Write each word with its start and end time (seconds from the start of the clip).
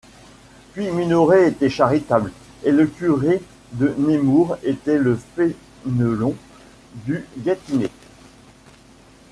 Puis 0.73 0.89
Minoret 0.89 1.49
était 1.49 1.69
charitable, 1.69 2.31
et 2.63 2.71
le 2.71 2.87
curé 2.87 3.39
de 3.73 3.93
Nemours 3.99 4.55
était 4.63 4.97
le 4.97 5.15
Fénelon 5.35 6.35
du 7.05 7.23
Gâtinais. 7.37 7.91